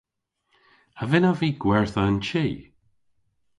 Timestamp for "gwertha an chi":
1.63-2.45